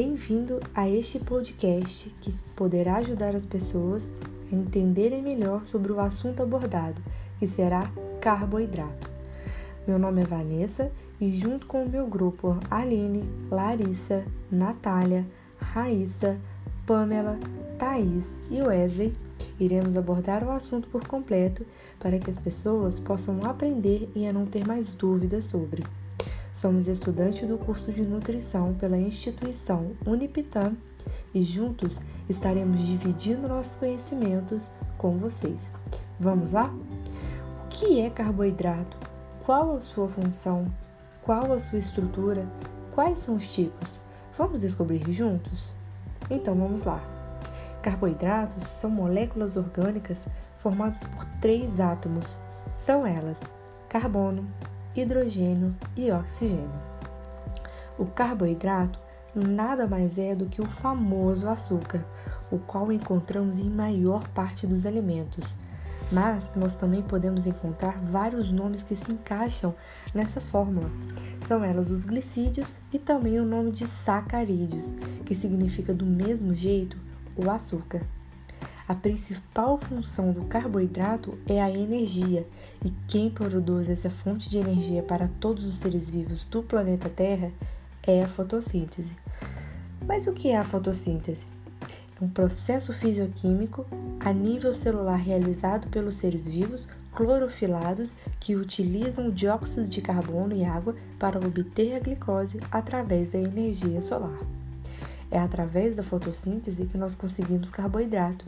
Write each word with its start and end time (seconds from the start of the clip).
Bem-vindo 0.00 0.60
a 0.76 0.88
este 0.88 1.18
podcast 1.18 2.08
que 2.20 2.32
poderá 2.54 2.98
ajudar 2.98 3.34
as 3.34 3.44
pessoas 3.44 4.08
a 4.48 4.54
entenderem 4.54 5.20
melhor 5.20 5.64
sobre 5.64 5.90
o 5.90 5.98
assunto 5.98 6.40
abordado, 6.40 7.02
que 7.40 7.48
será 7.48 7.90
carboidrato. 8.20 9.10
Meu 9.88 9.98
nome 9.98 10.22
é 10.22 10.24
Vanessa 10.24 10.92
e, 11.20 11.36
junto 11.36 11.66
com 11.66 11.82
o 11.82 11.88
meu 11.88 12.06
grupo 12.06 12.60
Aline, 12.70 13.28
Larissa, 13.50 14.24
Natália, 14.48 15.26
Raíssa, 15.58 16.38
Pamela, 16.86 17.36
Thaís 17.76 18.32
e 18.52 18.62
Wesley, 18.62 19.12
iremos 19.58 19.96
abordar 19.96 20.44
o 20.44 20.52
assunto 20.52 20.86
por 20.90 21.08
completo 21.08 21.66
para 21.98 22.20
que 22.20 22.30
as 22.30 22.36
pessoas 22.36 23.00
possam 23.00 23.44
aprender 23.44 24.08
e 24.14 24.28
a 24.28 24.32
não 24.32 24.46
ter 24.46 24.64
mais 24.64 24.94
dúvidas 24.94 25.42
sobre. 25.42 25.82
Somos 26.58 26.88
estudantes 26.88 27.48
do 27.48 27.56
curso 27.56 27.92
de 27.92 28.02
nutrição 28.02 28.74
pela 28.74 28.98
instituição 28.98 29.92
Unipitam 30.04 30.76
e 31.32 31.40
juntos 31.40 32.00
estaremos 32.28 32.80
dividindo 32.80 33.46
nossos 33.46 33.76
conhecimentos 33.76 34.68
com 34.96 35.16
vocês. 35.18 35.70
Vamos 36.18 36.50
lá? 36.50 36.74
O 37.64 37.68
que 37.68 38.00
é 38.00 38.10
carboidrato? 38.10 38.96
Qual 39.46 39.76
a 39.76 39.80
sua 39.80 40.08
função? 40.08 40.66
Qual 41.22 41.52
a 41.52 41.60
sua 41.60 41.78
estrutura? 41.78 42.44
Quais 42.92 43.18
são 43.18 43.36
os 43.36 43.46
tipos? 43.46 44.00
Vamos 44.36 44.62
descobrir 44.62 45.12
juntos? 45.12 45.70
Então 46.28 46.56
vamos 46.56 46.82
lá. 46.82 47.00
Carboidratos 47.82 48.64
são 48.64 48.90
moléculas 48.90 49.56
orgânicas 49.56 50.26
formadas 50.58 51.04
por 51.04 51.24
três 51.40 51.78
átomos. 51.78 52.36
São 52.74 53.06
elas: 53.06 53.40
carbono, 53.88 54.44
hidrogênio 55.00 55.74
e 55.96 56.10
oxigênio. 56.10 56.70
O 57.98 58.06
carboidrato 58.06 58.98
nada 59.34 59.86
mais 59.86 60.18
é 60.18 60.34
do 60.34 60.46
que 60.46 60.60
o 60.60 60.66
famoso 60.66 61.48
açúcar, 61.48 62.04
o 62.50 62.58
qual 62.58 62.90
encontramos 62.90 63.60
em 63.60 63.70
maior 63.70 64.26
parte 64.28 64.66
dos 64.66 64.86
alimentos. 64.86 65.56
Mas 66.10 66.50
nós 66.56 66.74
também 66.74 67.02
podemos 67.02 67.46
encontrar 67.46 67.98
vários 67.98 68.50
nomes 68.50 68.82
que 68.82 68.96
se 68.96 69.12
encaixam 69.12 69.74
nessa 70.14 70.40
fórmula. 70.40 70.90
São 71.40 71.62
elas 71.62 71.90
os 71.90 72.04
glicídios 72.04 72.78
e 72.92 72.98
também 72.98 73.38
o 73.38 73.44
nome 73.44 73.70
de 73.70 73.86
sacarídeos, 73.86 74.94
que 75.26 75.34
significa 75.34 75.92
do 75.92 76.06
mesmo 76.06 76.54
jeito 76.54 76.96
o 77.36 77.50
açúcar. 77.50 78.02
A 78.88 78.94
principal 78.94 79.76
função 79.76 80.32
do 80.32 80.46
carboidrato 80.46 81.38
é 81.46 81.60
a 81.60 81.70
energia, 81.70 82.42
e 82.82 82.90
quem 83.06 83.28
produz 83.28 83.90
essa 83.90 84.08
fonte 84.08 84.48
de 84.48 84.56
energia 84.56 85.02
para 85.02 85.28
todos 85.38 85.62
os 85.64 85.76
seres 85.76 86.08
vivos 86.08 86.42
do 86.44 86.62
planeta 86.62 87.10
Terra 87.10 87.52
é 88.02 88.22
a 88.22 88.26
fotossíntese. 88.26 89.14
Mas 90.06 90.26
o 90.26 90.32
que 90.32 90.48
é 90.48 90.56
a 90.56 90.64
fotossíntese? 90.64 91.46
É 92.18 92.24
um 92.24 92.30
processo 92.30 92.94
fisicoquímico 92.94 93.84
a 94.20 94.32
nível 94.32 94.72
celular 94.72 95.16
realizado 95.16 95.88
pelos 95.88 96.14
seres 96.14 96.46
vivos 96.46 96.88
clorofilados 97.14 98.16
que 98.40 98.56
utilizam 98.56 99.28
dióxido 99.28 99.86
de 99.86 100.00
carbono 100.00 100.56
e 100.56 100.64
água 100.64 100.96
para 101.18 101.38
obter 101.38 101.94
a 101.94 102.00
glicose 102.00 102.56
através 102.72 103.32
da 103.32 103.38
energia 103.38 104.00
solar. 104.00 104.57
É 105.30 105.38
através 105.38 105.96
da 105.96 106.02
fotossíntese 106.02 106.86
que 106.86 106.96
nós 106.96 107.14
conseguimos 107.14 107.70
carboidrato. 107.70 108.46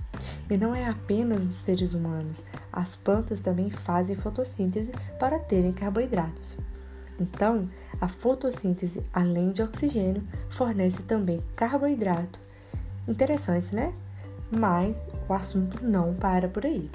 E 0.48 0.56
não 0.56 0.74
é 0.74 0.88
apenas 0.88 1.46
dos 1.46 1.56
seres 1.56 1.92
humanos, 1.92 2.42
as 2.72 2.96
plantas 2.96 3.40
também 3.40 3.70
fazem 3.70 4.16
fotossíntese 4.16 4.92
para 5.18 5.38
terem 5.38 5.72
carboidratos. 5.72 6.56
Então, 7.18 7.68
a 8.00 8.08
fotossíntese, 8.08 9.04
além 9.12 9.52
de 9.52 9.62
oxigênio, 9.62 10.22
fornece 10.48 11.02
também 11.02 11.42
carboidrato. 11.54 12.40
Interessante, 13.06 13.74
né? 13.74 13.92
Mas 14.50 15.06
o 15.28 15.34
assunto 15.34 15.84
não 15.84 16.14
para 16.14 16.48
por 16.48 16.64
aí. 16.64 16.90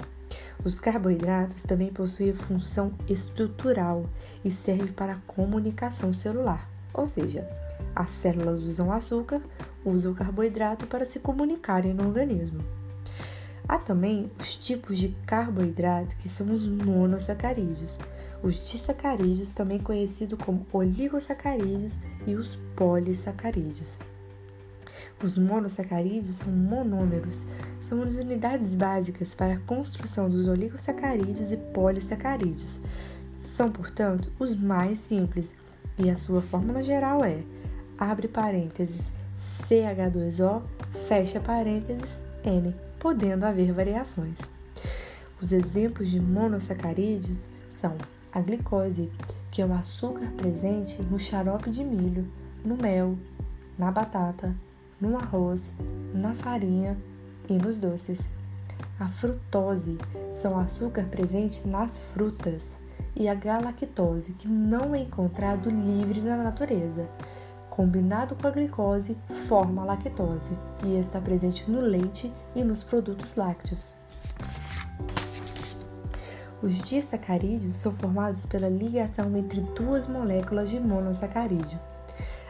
Os 0.64 0.80
carboidratos 0.80 1.62
também 1.62 1.92
possuem 1.92 2.32
função 2.32 2.92
estrutural 3.08 4.06
e 4.44 4.50
servem 4.50 4.88
para 4.88 5.12
a 5.12 5.20
comunicação 5.26 6.12
celular, 6.12 6.68
ou 6.92 7.06
seja, 7.06 7.48
as 7.94 8.10
células 8.10 8.64
usam 8.64 8.92
açúcar, 8.92 9.40
usam 9.88 10.14
carboidrato 10.14 10.86
para 10.86 11.04
se 11.04 11.18
comunicarem 11.18 11.94
no 11.94 12.06
organismo. 12.06 12.64
Há 13.68 13.78
também 13.78 14.30
os 14.38 14.54
tipos 14.54 14.96
de 14.96 15.08
carboidrato 15.26 16.14
que 16.16 16.28
são 16.28 16.52
os 16.52 16.66
monossacarídeos, 16.66 17.98
os 18.42 18.54
disacarídeos, 18.70 19.50
também 19.50 19.78
conhecidos 19.78 20.38
como 20.38 20.64
oligosacarídeos, 20.72 21.98
e 22.26 22.34
os 22.34 22.56
polissacarídeos. 22.76 23.98
Os 25.22 25.38
monossacarídeos 25.38 26.36
são 26.36 26.52
monômeros, 26.52 27.46
são 27.88 28.02
as 28.02 28.16
unidades 28.16 28.74
básicas 28.74 29.34
para 29.34 29.54
a 29.54 29.60
construção 29.60 30.28
dos 30.28 30.46
oligosacarídeos 30.46 31.52
e 31.52 31.56
polissacarídeos. 31.56 32.80
São, 33.38 33.70
portanto, 33.70 34.30
os 34.38 34.54
mais 34.54 34.98
simples 34.98 35.54
e 35.98 36.10
a 36.10 36.16
sua 36.16 36.42
fórmula 36.42 36.82
geral 36.82 37.24
é 37.24 37.42
abre 37.98 38.28
parênteses 38.28 39.10
CH2O, 39.38 40.62
fecha 41.06 41.40
parênteses 41.40 42.20
N, 42.44 42.74
podendo 42.98 43.44
haver 43.44 43.72
variações. 43.72 44.40
Os 45.40 45.52
exemplos 45.52 46.08
de 46.08 46.20
monossacarídeos 46.20 47.48
são 47.68 47.96
a 48.32 48.40
glicose, 48.40 49.10
que 49.50 49.60
é 49.60 49.66
o 49.66 49.72
açúcar 49.72 50.30
presente 50.36 51.02
no 51.02 51.18
xarope 51.18 51.70
de 51.70 51.84
milho, 51.84 52.26
no 52.64 52.76
mel, 52.76 53.16
na 53.78 53.90
batata, 53.90 54.54
no 55.00 55.16
arroz, 55.16 55.72
na 56.14 56.34
farinha 56.34 56.96
e 57.48 57.54
nos 57.54 57.76
doces. 57.76 58.28
A 58.98 59.08
frutose 59.08 59.98
são 60.32 60.58
açúcar 60.58 61.04
presente 61.04 61.66
nas 61.66 61.98
frutas 61.98 62.78
e 63.14 63.28
a 63.28 63.34
galactose, 63.34 64.32
que 64.34 64.48
não 64.48 64.94
é 64.94 65.00
encontrado 65.00 65.70
livre 65.70 66.20
na 66.20 66.36
natureza, 66.36 67.08
combinado 67.70 68.34
com 68.34 68.46
a 68.46 68.50
glicose, 68.50 69.16
forma 69.48 69.82
a 69.82 69.84
lactose 69.84 70.56
e 70.84 70.98
está 70.98 71.20
presente 71.20 71.70
no 71.70 71.80
leite 71.80 72.32
e 72.54 72.64
nos 72.64 72.82
produtos 72.82 73.36
lácteos. 73.36 73.80
Os 76.62 76.80
disacarídeos 76.82 77.76
são 77.76 77.92
formados 77.92 78.46
pela 78.46 78.68
ligação 78.68 79.36
entre 79.36 79.60
duas 79.60 80.08
moléculas 80.08 80.70
de 80.70 80.80
monossacarídeo. 80.80 81.78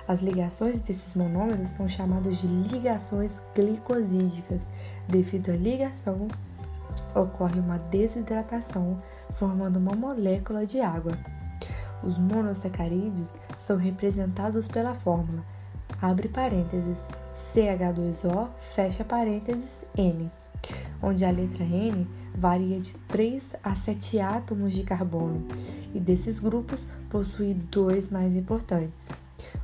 As 0.06 0.20
ligações 0.20 0.80
desses 0.80 1.14
monômeros 1.14 1.70
são 1.70 1.88
chamadas 1.88 2.36
de 2.36 2.46
ligações 2.46 3.40
glicosídicas. 3.54 4.62
Devido 5.08 5.50
à 5.50 5.56
ligação, 5.56 6.28
ocorre 7.14 7.58
uma 7.58 7.78
desidratação, 7.78 9.02
formando 9.32 9.78
uma 9.78 9.94
molécula 9.96 10.64
de 10.64 10.80
água. 10.80 11.12
Os 12.06 12.16
monossacarídeos 12.16 13.34
são 13.58 13.76
representados 13.76 14.68
pela 14.68 14.94
fórmula 14.94 15.44
abre 16.00 16.28
parênteses 16.28 17.04
CH2O 17.34 18.48
fecha 18.60 19.04
parênteses 19.04 19.82
N, 19.96 20.30
onde 21.02 21.24
a 21.24 21.30
letra 21.30 21.64
N 21.64 22.06
varia 22.34 22.78
de 22.80 22.94
3 23.08 23.56
a 23.62 23.74
7 23.74 24.20
átomos 24.20 24.72
de 24.72 24.82
carbono 24.82 25.46
e 25.94 25.98
desses 25.98 26.38
grupos 26.38 26.86
possui 27.10 27.54
dois 27.54 28.10
mais 28.10 28.36
importantes. 28.36 29.08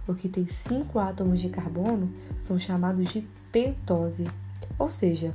O 0.09 0.15
que 0.15 0.29
tem 0.29 0.49
5 0.49 0.99
átomos 0.99 1.41
de 1.41 1.49
carbono 1.49 2.13
são 2.43 2.59
chamados 2.59 3.09
de 3.13 3.27
pentose, 3.53 4.27
ou 4.79 4.91
seja, 4.91 5.35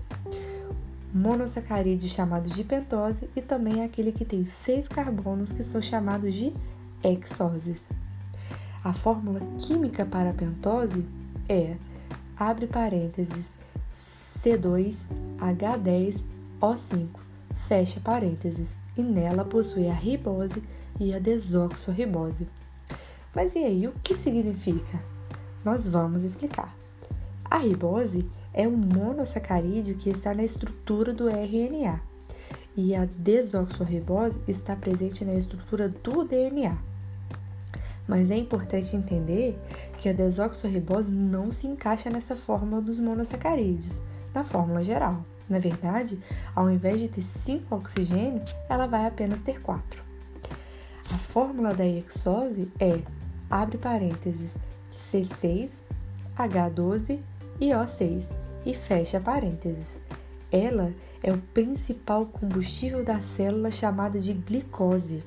monossacarídeos 1.14 2.12
chamados 2.12 2.52
de 2.52 2.64
pentose 2.64 3.30
e 3.36 3.42
também 3.42 3.84
aquele 3.84 4.12
que 4.12 4.26
tem 4.26 4.46
6 4.46 4.88
carbonos 4.88 5.52
que 5.52 5.64
são 5.64 5.82
chamados 5.82 6.34
de 6.34 6.54
hexoses. 7.04 7.84
A 8.84 8.94
fórmula 8.94 9.42
química 9.58 10.06
para 10.06 10.30
a 10.30 10.34
pentose 10.34 11.04
é, 11.50 11.76
abre 12.38 12.68
parênteses, 12.68 13.52
C2H10O5, 14.44 17.08
fecha 17.68 18.00
parênteses, 18.00 18.76
e 18.96 19.02
nela 19.02 19.44
possui 19.44 19.90
a 19.90 19.94
ribose 19.94 20.62
e 21.00 21.14
a 21.14 21.20
desoxorribose. 21.20 22.48
Mas 23.36 23.56
e 23.56 23.60
aí, 23.60 23.88
o 23.88 23.94
que 24.04 24.14
significa? 24.14 25.02
Nós 25.64 25.88
vamos 25.88 26.24
explicar. 26.24 26.76
A 27.46 27.58
ribose 27.58 28.30
é 28.54 28.68
um 28.68 28.76
monossacarídeo 28.76 29.96
que 29.96 30.10
está 30.10 30.34
na 30.34 30.44
estrutura 30.44 31.14
do 31.14 31.30
RNA 31.30 32.02
e 32.76 32.96
a 32.96 33.06
desoxorribose 33.06 34.42
está 34.48 34.76
presente 34.76 35.26
na 35.26 35.34
estrutura 35.34 35.90
do 35.90 36.24
DNA. 36.24 36.78
Mas 38.08 38.32
é 38.32 38.38
importante 38.38 38.96
entender 38.96 39.60
que 39.98 40.08
a 40.08 40.14
desoxorribose 40.14 41.12
não 41.12 41.52
se 41.52 41.68
encaixa 41.68 42.10
nessa 42.10 42.36
fórmula 42.36 42.82
dos 42.82 43.00
monossacarídeos, 43.00 44.02
na 44.34 44.44
fórmula 44.44 44.82
geral. 44.82 45.26
Na 45.50 45.60
verdade, 45.60 46.20
ao 46.56 46.70
invés 46.70 47.00
de 47.00 47.08
ter 47.08 47.22
5 47.22 47.76
oxigênio, 47.76 48.42
ela 48.70 48.86
vai 48.86 49.06
apenas 49.06 49.42
ter 49.42 49.62
4. 49.62 50.04
A 51.14 51.18
fórmula 51.18 51.74
da 51.74 51.86
hexose 51.86 52.72
é, 52.80 53.00
abre 53.50 53.78
parênteses, 53.78 54.58
C6 54.94 55.82
H12 56.38 57.20
e 57.60 57.70
O6 57.70 58.26
e 58.64 58.74
fecha 58.74 59.20
parênteses. 59.20 60.00
Ela 60.52 60.94
é 61.24 61.32
o 61.32 61.38
principal 61.38 62.28
combustível 62.28 63.04
da 63.04 63.20
célula 63.20 63.72
chamada 63.72 64.20
de 64.20 64.34
glicose. 64.34 65.24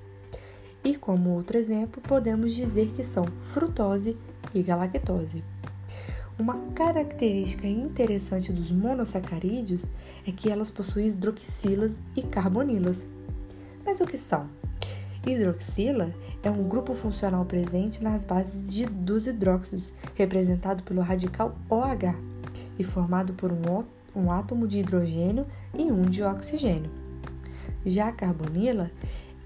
E 0.82 0.97
como 0.97 1.31
outro 1.31 1.59
exemplo, 1.59 2.00
podemos 2.00 2.55
dizer 2.55 2.93
que 2.97 3.05
são 3.05 3.25
frutose 3.53 4.17
e 4.55 4.62
galactose. 4.62 5.44
Uma 6.38 6.59
característica 6.75 7.67
interessante 7.67 8.50
dos 8.50 8.71
monossacarídeos 8.71 9.85
é 10.27 10.32
que 10.32 10.50
elas 10.50 10.71
possuem 10.71 11.09
hidroxilas 11.09 12.00
e 12.17 12.23
carbonilas. 12.23 13.06
Mas 13.85 14.00
o 14.00 14.06
que 14.06 14.17
são? 14.17 14.49
Hidroxila 15.27 16.15
é 16.43 16.50
um 16.50 16.67
grupo 16.67 16.94
funcional 16.94 17.44
presente 17.44 18.03
nas 18.03 18.25
bases 18.25 18.73
de, 18.73 18.87
dos 18.87 19.27
hidróxidos, 19.27 19.93
representado 20.15 20.82
pelo 20.82 21.03
radical 21.03 21.55
OH 21.69 22.15
e 22.79 22.85
formado 22.85 23.35
por 23.35 23.53
um, 23.53 23.85
um 24.17 24.32
átomo 24.32 24.67
de 24.67 24.79
hidrogênio 24.79 25.47
e 25.79 25.82
um 25.93 26.03
de 26.03 26.23
oxigênio. 26.23 26.91
Já 27.85 28.09
a 28.09 28.12
carbonila 28.12 28.91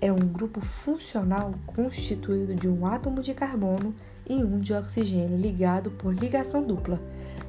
é 0.01 0.13
um 0.13 0.17
grupo 0.17 0.61
funcional 0.61 1.55
constituído 1.67 2.55
de 2.55 2.69
um 2.69 2.87
átomo 2.87 3.23
de 3.23 3.35
carbono 3.35 3.95
e 4.29 4.35
um 4.35 4.59
de 4.59 4.73
oxigênio 4.73 5.37
ligado 5.37 5.91
por 5.91 6.15
ligação 6.15 6.63
dupla, 6.63 7.01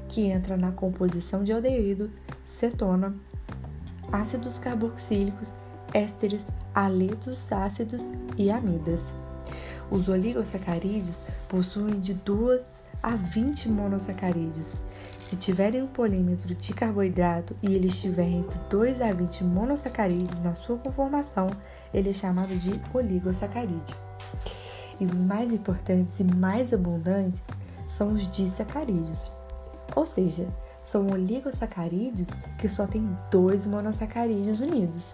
que 0.08 0.28
entra 0.28 0.56
na 0.56 0.72
composição 0.72 1.44
de 1.44 1.52
aldeído, 1.52 2.10
cetona, 2.44 3.16
ácidos 4.12 4.58
carboxílicos, 4.58 5.54
ésteres, 5.94 6.46
haletos 6.74 7.52
ácidos 7.52 8.04
e 8.38 8.50
amidas. 8.50 9.14
Os 9.90 10.10
oligosacarídeos 10.10 11.22
possuem 11.48 12.00
de 12.00 12.14
2 12.14 12.85
a 13.06 13.16
20 13.16 13.70
monossacarídeos. 13.70 14.78
Se 15.28 15.36
tiverem 15.36 15.84
um 15.84 15.88
polímetro 15.88 16.56
de 16.56 16.74
carboidrato 16.74 17.56
e 17.62 17.76
ele 17.76 17.86
estiver 17.86 18.28
entre 18.28 18.60
2 18.68 19.00
a 19.00 19.14
20 19.14 19.44
monossacarídeos 19.44 20.42
na 20.42 20.56
sua 20.56 20.80
conformação, 20.80 21.48
ele 21.94 22.10
é 22.10 22.14
chamado 22.14 22.56
de 22.56 22.82
oligosacarídeo. 22.92 23.96
E 25.00 25.06
os 25.06 25.22
mais 25.22 25.54
importantes 25.54 26.20
e 26.20 26.24
mais 26.24 26.74
abundantes 26.74 27.44
são 27.88 28.12
os 28.12 28.26
disacarídeos, 28.32 29.32
ou 29.96 30.08
seja, 30.08 30.48
são 30.82 31.06
oligosacarídeos 31.12 32.30
que 32.58 32.68
só 32.68 32.88
têm 32.88 33.08
dois 33.30 33.68
monossacarídeos 33.68 34.62
unidos. 34.62 35.14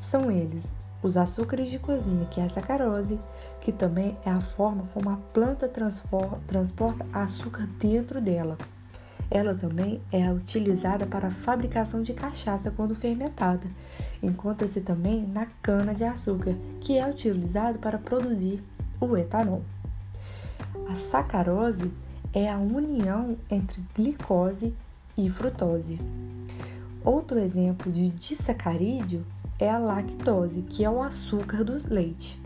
São 0.00 0.30
eles 0.30 0.72
os 1.02 1.16
açúcares 1.16 1.70
de 1.70 1.78
cozinha, 1.78 2.26
que 2.26 2.40
é 2.40 2.44
a 2.44 2.48
sacarose, 2.48 3.20
que 3.60 3.72
também 3.72 4.16
é 4.24 4.30
a 4.30 4.40
forma 4.40 4.84
como 4.92 5.10
a 5.10 5.16
planta 5.32 5.68
transporta 5.68 7.06
açúcar 7.12 7.68
dentro 7.78 8.20
dela. 8.20 8.56
Ela 9.30 9.54
também 9.54 10.00
é 10.12 10.30
utilizada 10.32 11.06
para 11.06 11.28
a 11.28 11.32
fabricação 11.32 12.02
de 12.02 12.12
cachaça 12.12 12.70
quando 12.70 12.94
fermentada. 12.94 13.66
Encontra-se 14.22 14.80
também 14.80 15.26
na 15.26 15.46
cana 15.60 15.94
de 15.94 16.04
açúcar, 16.04 16.54
que 16.80 16.96
é 16.96 17.08
utilizado 17.08 17.78
para 17.78 17.98
produzir 17.98 18.62
o 19.00 19.16
etanol. 19.16 19.62
A 20.88 20.94
sacarose 20.94 21.90
é 22.32 22.48
a 22.48 22.58
união 22.58 23.36
entre 23.50 23.82
glicose 23.94 24.74
e 25.16 25.28
frutose. 25.28 26.00
Outro 27.04 27.38
exemplo 27.38 27.90
de 27.90 28.08
disacarídeo 28.10 29.24
é 29.58 29.70
a 29.70 29.78
lactose, 29.78 30.62
que 30.62 30.84
é 30.84 30.90
o 30.90 31.02
açúcar 31.02 31.64
do 31.64 31.76
leite. 31.88 32.40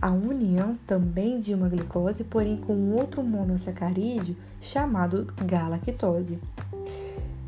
A 0.00 0.10
união 0.10 0.76
também 0.86 1.38
de 1.38 1.54
uma 1.54 1.68
glicose, 1.68 2.24
porém 2.24 2.56
com 2.56 2.92
outro 2.92 3.22
monossacarídeo 3.22 4.36
chamado 4.60 5.26
galactose. 5.44 6.38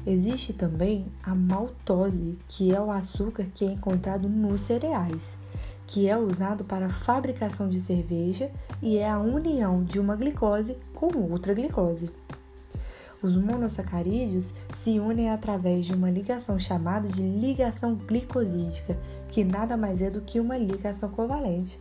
Existe 0.07 0.53
também 0.53 1.07
a 1.23 1.35
maltose, 1.35 2.39
que 2.47 2.73
é 2.73 2.81
o 2.81 2.93
açúcar 2.93 3.45
que 3.53 3.65
é 3.65 3.69
encontrado 3.69 4.29
nos 4.29 4.61
cereais, 4.61 5.37
que 5.87 6.09
é 6.09 6.17
usado 6.17 6.65
para 6.65 6.87
a 6.87 6.91
fabricação 6.91 7.69
de 7.69 7.81
cerveja 7.81 8.51
e 8.81 8.99
é 8.99 9.11
a 9.11 9.19
união 9.19 9.83
de 9.83 9.99
uma 9.99 10.15
glicose 10.15 10.77
com 10.95 11.09
outra 11.31 11.53
glicose. 11.53 12.09
Os 13.23 13.35
monossacarídeos 13.37 14.53
se 14.71 15.01
unem 15.01 15.31
através 15.31 15.87
de 15.87 15.95
uma 15.95 16.11
ligação 16.11 16.59
chamada 16.59 17.09
de 17.09 17.23
ligação 17.23 17.95
glicosídica, 17.95 18.97
que 19.31 19.43
nada 19.43 19.77
mais 19.77 20.03
é 20.03 20.11
do 20.11 20.21
que 20.21 20.39
uma 20.39 20.57
ligação 20.59 21.09
covalente. 21.09 21.81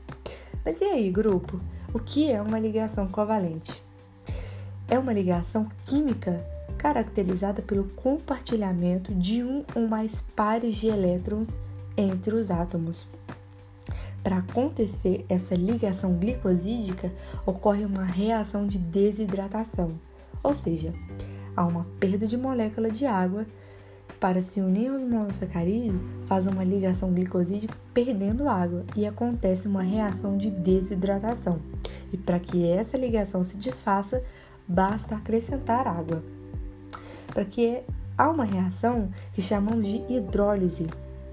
Mas 0.63 0.79
e 0.79 0.85
aí, 0.85 1.11
grupo? 1.11 1.59
O 1.93 1.99
que 1.99 2.31
é 2.31 2.41
uma 2.41 2.57
ligação 2.57 3.07
covalente? 3.07 3.83
É 4.87 4.97
uma 4.97 5.13
ligação 5.13 5.67
química 5.85 6.43
caracterizada 6.77 7.61
pelo 7.61 7.85
compartilhamento 7.89 9.13
de 9.13 9.43
um 9.43 9.63
ou 9.75 9.88
mais 9.88 10.21
pares 10.21 10.75
de 10.75 10.88
elétrons 10.88 11.59
entre 11.97 12.33
os 12.33 12.49
átomos. 12.49 13.05
Para 14.23 14.38
acontecer 14.38 15.25
essa 15.29 15.53
ligação 15.53 16.13
glicosídica, 16.13 17.11
ocorre 17.45 17.85
uma 17.85 18.03
reação 18.03 18.65
de 18.65 18.79
desidratação 18.79 19.99
ou 20.45 20.53
seja, 20.53 20.94
há 21.56 21.65
uma 21.65 21.86
perda 22.00 22.27
de 22.27 22.38
molécula 22.38 22.92
de 22.92 23.06
água. 23.06 23.45
Para 24.19 24.42
se 24.42 24.62
unir 24.62 24.89
aos 24.92 25.03
monossacarídeos, 25.03 26.01
faz 26.25 26.47
uma 26.47 26.63
ligação 26.63 27.12
glicosídica 27.12 27.75
perdendo 27.94 28.47
água 28.47 28.86
e 28.95 29.06
acontece 29.06 29.68
uma 29.68 29.81
reação 29.81 30.38
de 30.38 30.50
desidratação. 30.50 31.59
E 32.13 32.18
para 32.18 32.39
que 32.39 32.65
essa 32.65 32.95
ligação 32.95 33.44
se 33.44 33.57
desfaça, 33.57 34.24
basta 34.68 35.15
acrescentar 35.15 35.88
água. 35.88 36.24
Para 37.33 37.44
que 37.44 37.81
há 38.18 38.30
uma 38.30 38.45
reação 38.45 39.09
que 39.33 39.41
chamamos 39.41 39.86
de 39.88 40.01
hidrólise, 40.07 40.88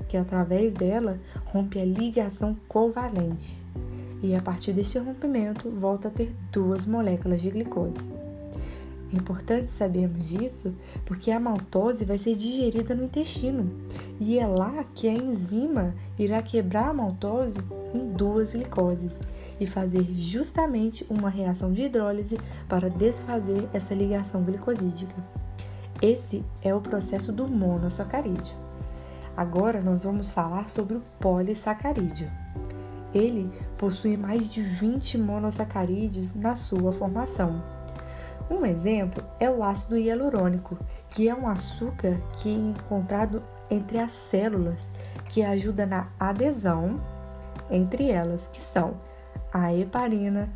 que 0.08 0.17
através 0.17 0.75
dela 0.75 1.19
rompe 1.44 1.79
a 1.79 1.85
ligação 1.85 2.56
covalente. 2.67 3.62
E 4.23 4.35
a 4.35 4.41
partir 4.41 4.73
deste 4.73 4.99
rompimento, 4.99 5.70
volta 5.70 6.08
a 6.08 6.11
ter 6.11 6.35
duas 6.50 6.87
moléculas 6.87 7.41
de 7.41 7.50
glicose. 7.50 8.21
Importante 9.12 9.70
sabermos 9.70 10.26
disso 10.26 10.75
porque 11.05 11.31
a 11.31 11.38
maltose 11.38 12.05
vai 12.05 12.17
ser 12.17 12.35
digerida 12.35 12.94
no 12.94 13.05
intestino 13.05 13.70
e 14.19 14.38
é 14.38 14.47
lá 14.47 14.85
que 14.94 15.06
a 15.06 15.12
enzima 15.12 15.94
irá 16.19 16.41
quebrar 16.41 16.88
a 16.88 16.94
maltose 16.94 17.59
em 17.93 18.09
duas 18.09 18.55
glicoses 18.55 19.20
e 19.61 19.67
fazer 19.67 20.05
justamente 20.14 21.06
uma 21.11 21.29
reação 21.29 21.72
de 21.72 21.82
hidrólise 21.82 22.39
para 22.69 22.89
desfazer 22.89 23.69
essa 23.72 23.94
ligação 23.94 24.43
glicosídica. 24.43 25.15
Esse 26.01 26.43
é 26.63 26.75
o 26.75 26.81
processo 26.81 27.31
do 27.31 27.46
monossacarídeo. 27.46 28.56
Agora 29.36 29.81
nós 29.81 30.05
vamos 30.05 30.31
falar 30.31 30.69
sobre 30.69 30.96
o 30.96 31.03
polissacarídeo. 31.20 32.31
Ele 33.15 33.51
possui 33.77 34.17
mais 34.17 34.48
de 34.48 34.63
20 34.63 35.19
monossacarídeos 35.19 36.34
na 36.34 36.56
sua 36.56 36.93
formação. 36.93 37.63
Um 38.53 38.67
exemplo 38.67 39.25
é 39.41 39.49
o 39.49 39.65
ácido 39.65 39.97
hialurônico, 39.97 40.77
que 41.09 41.27
é 41.27 41.35
um 41.35 41.49
açúcar 41.49 42.21
que 42.37 42.51
é 42.51 42.53
encontrado 42.53 43.43
entre 43.71 43.99
as 43.99 44.13
células, 44.13 44.93
que 45.31 45.43
ajuda 45.43 45.87
na 45.87 46.09
adesão 46.21 47.01
entre 47.71 48.11
elas, 48.11 48.49
que 48.53 48.61
são 48.61 49.01
a 49.51 49.75
heparina, 49.75 50.51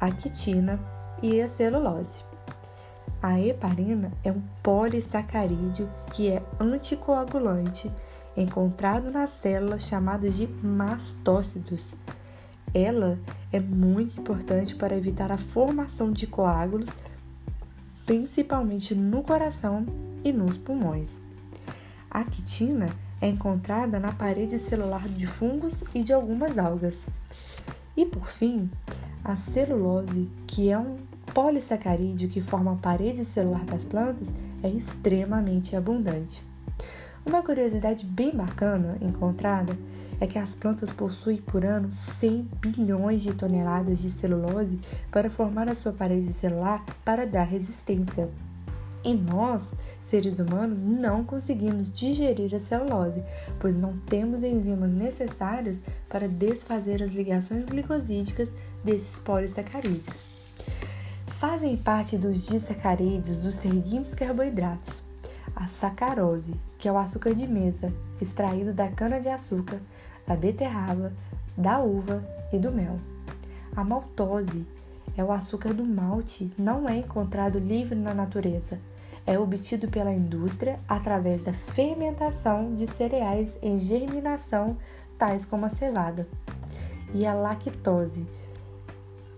a 0.00 0.10
quitina 0.10 0.80
e 1.22 1.38
a 1.42 1.46
celulose. 1.46 2.22
A 3.22 3.38
heparina 3.38 4.10
é 4.24 4.32
um 4.32 4.40
polissacarídeo 4.62 5.86
que 6.14 6.30
é 6.30 6.40
anticoagulante, 6.58 7.90
encontrado 8.34 9.10
nas 9.10 9.28
células 9.28 9.86
chamadas 9.86 10.34
de 10.34 10.46
mastócitos. 10.46 11.92
Ela 12.72 13.18
é 13.52 13.60
muito 13.60 14.18
importante 14.18 14.74
para 14.74 14.96
evitar 14.96 15.30
a 15.30 15.36
formação 15.36 16.10
de 16.10 16.26
coágulos 16.26 16.88
principalmente 18.06 18.94
no 18.94 19.22
coração 19.22 19.86
e 20.22 20.32
nos 20.32 20.56
pulmões. 20.56 21.20
A 22.10 22.24
quitina 22.24 22.90
é 23.20 23.28
encontrada 23.28 23.98
na 23.98 24.12
parede 24.12 24.58
celular 24.58 25.08
de 25.08 25.26
fungos 25.26 25.82
e 25.94 26.02
de 26.02 26.12
algumas 26.12 26.58
algas. 26.58 27.06
E 27.96 28.04
por 28.04 28.28
fim, 28.28 28.70
a 29.24 29.34
celulose, 29.34 30.28
que 30.46 30.70
é 30.70 30.78
um 30.78 30.98
polissacarídeo 31.32 32.28
que 32.28 32.40
forma 32.40 32.72
a 32.72 32.76
parede 32.76 33.24
celular 33.24 33.64
das 33.64 33.84
plantas, 33.84 34.32
é 34.62 34.68
extremamente 34.68 35.74
abundante. 35.74 36.42
Uma 37.24 37.42
curiosidade 37.42 38.04
bem 38.04 38.30
bacana 38.30 38.98
encontrada 39.00 39.76
é 40.24 40.26
que 40.26 40.38
as 40.38 40.54
plantas 40.54 40.90
possuem 40.90 41.36
por 41.36 41.64
ano 41.64 41.92
100 41.92 42.48
bilhões 42.58 43.22
de 43.22 43.34
toneladas 43.34 44.00
de 44.00 44.10
celulose 44.10 44.80
para 45.10 45.30
formar 45.30 45.68
a 45.68 45.74
sua 45.74 45.92
parede 45.92 46.32
celular 46.32 46.82
para 47.04 47.26
dar 47.26 47.44
resistência. 47.44 48.30
E 49.04 49.12
nós, 49.12 49.74
seres 50.00 50.38
humanos, 50.38 50.80
não 50.80 51.22
conseguimos 51.24 51.92
digerir 51.92 52.54
a 52.54 52.58
celulose, 52.58 53.22
pois 53.60 53.76
não 53.76 53.98
temos 53.98 54.42
enzimas 54.42 54.90
necessárias 54.90 55.82
para 56.08 56.26
desfazer 56.26 57.02
as 57.02 57.10
ligações 57.10 57.66
glicosídicas 57.66 58.50
desses 58.82 59.18
polissacarídeos. 59.18 60.24
Fazem 61.26 61.76
parte 61.76 62.16
dos 62.16 62.46
disacarídeos 62.46 63.38
dos 63.38 63.56
seguintes 63.56 64.14
carboidratos: 64.14 65.04
a 65.54 65.66
sacarose, 65.66 66.54
que 66.78 66.88
é 66.88 66.92
o 66.92 66.96
açúcar 66.96 67.34
de 67.34 67.46
mesa, 67.46 67.92
extraído 68.18 68.72
da 68.72 68.88
cana-de-açúcar, 68.88 69.78
da 70.26 70.36
beterraba, 70.36 71.12
da 71.56 71.78
uva 71.78 72.24
e 72.52 72.58
do 72.58 72.72
mel. 72.72 72.98
A 73.76 73.82
maltose 73.82 74.66
é 75.16 75.22
o 75.22 75.32
açúcar 75.32 75.72
do 75.72 75.84
malte, 75.84 76.50
não 76.58 76.88
é 76.88 76.98
encontrado 76.98 77.58
livre 77.58 77.94
na 77.94 78.14
natureza. 78.14 78.78
É 79.26 79.38
obtido 79.38 79.88
pela 79.88 80.12
indústria 80.12 80.78
através 80.88 81.42
da 81.42 81.52
fermentação 81.52 82.74
de 82.74 82.86
cereais 82.86 83.58
em 83.62 83.78
germinação, 83.78 84.76
tais 85.16 85.44
como 85.44 85.64
a 85.66 85.70
cevada. 85.70 86.28
E 87.14 87.24
a 87.24 87.32
lactose 87.32 88.26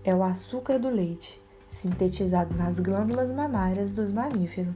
é 0.03 0.13
o 0.13 0.23
açúcar 0.23 0.79
do 0.79 0.89
leite, 0.89 1.39
sintetizado 1.67 2.55
nas 2.55 2.79
glândulas 2.79 3.31
mamárias 3.31 3.93
dos 3.93 4.11
mamíferos. 4.11 4.73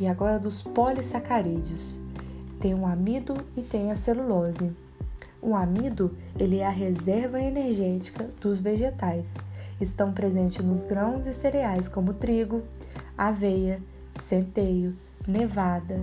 E 0.00 0.06
agora 0.06 0.38
dos 0.38 0.60
polissacarídeos. 0.60 1.96
Tem 2.58 2.74
o 2.74 2.86
amido 2.86 3.34
e 3.56 3.62
tem 3.62 3.90
a 3.90 3.96
celulose. 3.96 4.72
O 5.42 5.56
amido 5.56 6.16
ele 6.38 6.58
é 6.58 6.66
a 6.66 6.70
reserva 6.70 7.42
energética 7.42 8.30
dos 8.40 8.60
vegetais. 8.60 9.34
Estão 9.80 10.12
presentes 10.12 10.64
nos 10.64 10.84
grãos 10.84 11.26
e 11.26 11.34
cereais 11.34 11.88
como 11.88 12.14
trigo, 12.14 12.62
aveia, 13.18 13.82
centeio, 14.20 14.96
nevada, 15.26 16.00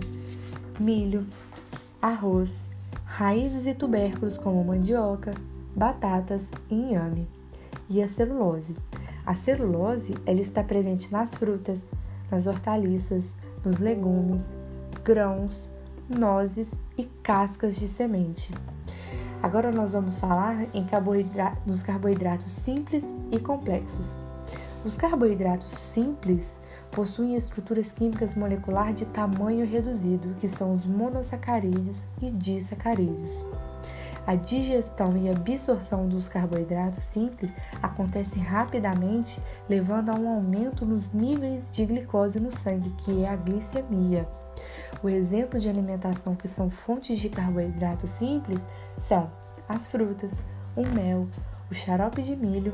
milho, 0.77 1.25
arroz, 2.01 2.65
raízes 3.05 3.65
e 3.65 3.74
tubérculos 3.74 4.38
como 4.38 4.62
mandioca, 4.62 5.34
batatas 5.74 6.51
e 6.69 6.75
inhame. 6.75 7.25
E 7.89 8.03
a 8.03 8.10
celulose. 8.10 8.75
A 9.25 9.34
celulose 9.34 10.15
ela 10.25 10.41
está 10.41 10.62
presente 10.62 11.10
nas 11.10 11.34
frutas, 11.36 11.89
nas 12.29 12.46
hortaliças, 12.46 13.38
nos 13.63 13.79
legumes, 13.79 14.53
grãos, 15.01 15.72
nozes 16.10 16.74
e 16.98 17.05
cascas 17.24 17.77
de 17.77 17.88
semente. 17.88 18.51
Agora 19.41 19.72
nós 19.72 19.93
vamos 19.93 20.17
falar 20.17 20.67
em 20.74 20.84
carboidratos, 20.84 21.62
nos 21.65 21.81
carboidratos 21.81 22.51
simples 22.51 23.10
e 23.31 23.39
complexos. 23.39 24.15
Os 24.84 24.98
carboidratos 24.98 25.74
simples 25.74 26.60
possuem 26.91 27.36
estruturas 27.36 27.91
químicas 27.91 28.34
moleculares 28.34 28.96
de 28.96 29.05
tamanho 29.05 29.65
reduzido, 29.65 30.36
que 30.39 30.48
são 30.48 30.74
os 30.74 30.86
monossacarídeos 30.86 32.05
e 32.22 32.29
disacarídeos. 32.31 33.39
A 34.27 34.36
digestão 34.36 35.17
e 35.17 35.29
absorção 35.29 36.08
dos 36.08 36.27
carboidratos 36.27 37.03
simples 37.03 37.53
acontece 37.81 38.39
rapidamente, 38.39 39.41
levando 39.67 40.10
a 40.10 40.15
um 40.15 40.29
aumento 40.29 40.86
nos 40.86 41.13
níveis 41.13 41.69
de 41.72 41.86
glicose 41.86 42.39
no 42.39 42.51
sangue, 42.51 42.89
que 43.00 43.24
é 43.24 43.29
a 43.29 43.36
glicemia. 43.36 44.27
O 45.01 45.10
exemplo 45.10 45.60
de 45.60 45.69
alimentação 45.69 46.36
que 46.36 46.48
são 46.48 46.69
fontes 46.69 47.19
de 47.19 47.29
carboidratos 47.29 48.10
simples 48.10 48.67
são 48.98 49.31
as 49.67 49.88
frutas, 49.88 50.43
o 50.75 50.86
mel, 50.86 51.27
o 51.69 51.75
xarope 51.75 52.22
de 52.22 52.36
milho 52.36 52.74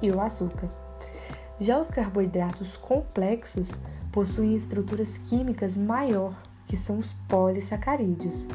e 0.00 0.10
o 0.10 0.20
açúcar. 0.20 0.70
Já 1.58 1.80
os 1.80 1.90
carboidratos 1.90 2.76
complexos 2.76 3.68
possuem 4.12 4.54
estruturas 4.54 5.18
químicas 5.18 5.76
maior, 5.76 6.34
que 6.66 6.76
são 6.76 6.98
os 6.98 7.12
polissacarídeos. 7.28 8.46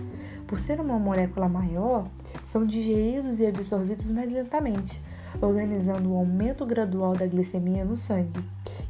Por 0.48 0.60
ser 0.60 0.80
uma 0.80 1.00
molécula 1.00 1.48
maior, 1.48 2.06
são 2.44 2.66
digeridos 2.66 3.40
e 3.40 3.46
absorvidos 3.46 4.10
mais 4.12 4.32
lentamente, 4.32 5.02
organizando 5.42 6.10
o 6.10 6.14
um 6.14 6.18
aumento 6.18 6.66
gradual 6.66 7.14
da 7.14 7.26
glicemia 7.26 7.86
no 7.86 7.96
sangue. 7.96 8.44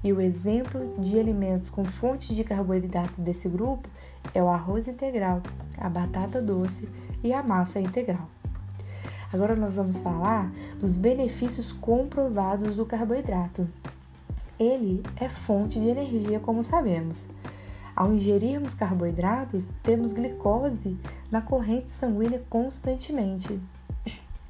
E 0.04 0.12
o 0.12 0.20
exemplo 0.20 0.96
de 0.98 1.20
alimentos 1.20 1.70
com 1.70 1.86
fontes 1.86 2.36
de 2.36 2.44
carboidrato 2.44 3.22
desse 3.22 3.48
grupo 3.48 3.88
é 4.34 4.42
o 4.42 4.50
arroz 4.50 4.88
integral, 4.88 5.42
a 5.78 5.88
batata 5.88 6.42
doce 6.42 6.90
e 7.24 7.32
a 7.32 7.44
massa 7.44 7.80
integral. 7.80 8.28
Agora 9.32 9.56
nós 9.56 9.78
vamos 9.78 10.00
falar 10.00 10.52
dos 10.80 10.92
benefícios 10.92 11.72
comprovados 11.72 12.76
do 12.76 12.86
carboidrato. 12.86 13.68
Ele 14.60 15.02
é 15.16 15.30
fonte 15.30 15.80
de 15.80 15.88
energia, 15.88 16.40
como 16.40 16.62
sabemos. 16.62 17.30
Ao 17.96 18.12
ingerirmos 18.12 18.74
carboidratos, 18.74 19.70
temos 19.84 20.14
glicose 20.14 20.98
na 21.30 21.42
corrente 21.42 21.92
sanguínea 21.92 22.42
constantemente. 22.50 23.60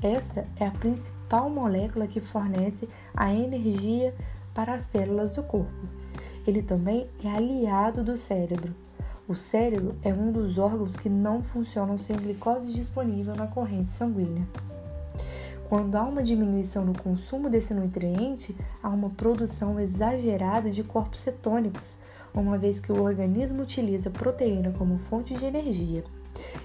Essa 0.01 0.47
é 0.55 0.65
a 0.65 0.71
principal 0.71 1.49
molécula 1.49 2.07
que 2.07 2.19
fornece 2.19 2.89
a 3.15 3.33
energia 3.33 4.15
para 4.53 4.73
as 4.73 4.83
células 4.83 5.31
do 5.31 5.43
corpo. 5.43 5.71
Ele 6.45 6.61
também 6.61 7.07
é 7.23 7.29
aliado 7.29 8.03
do 8.03 8.17
cérebro. 8.17 8.73
O 9.27 9.35
cérebro 9.35 9.95
é 10.03 10.13
um 10.13 10.31
dos 10.31 10.57
órgãos 10.57 10.95
que 10.95 11.07
não 11.07 11.41
funcionam 11.41 11.97
sem 11.97 12.15
glicose 12.17 12.73
disponível 12.73 13.35
na 13.35 13.47
corrente 13.47 13.91
sanguínea. 13.91 14.45
Quando 15.69 15.95
há 15.95 16.03
uma 16.03 16.21
diminuição 16.21 16.83
no 16.83 16.97
consumo 16.97 17.49
desse 17.49 17.73
nutriente, 17.73 18.55
há 18.83 18.89
uma 18.89 19.09
produção 19.09 19.79
exagerada 19.79 20.69
de 20.69 20.83
corpos 20.83 21.21
cetônicos, 21.21 21.95
uma 22.33 22.57
vez 22.57 22.79
que 22.79 22.91
o 22.91 23.01
organismo 23.01 23.61
utiliza 23.61 24.09
proteína 24.09 24.73
como 24.77 24.97
fonte 24.97 25.33
de 25.33 25.45
energia. 25.45 26.03